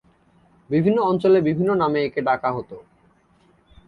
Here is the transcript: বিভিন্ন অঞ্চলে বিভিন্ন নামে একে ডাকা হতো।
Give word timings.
বিভিন্ন 0.69 0.97
অঞ্চলে 1.01 1.39
বিভিন্ন 1.41 1.69
নামে 1.73 1.99
একে 2.03 2.21
ডাকা 2.21 2.49
হতো। 2.51 2.77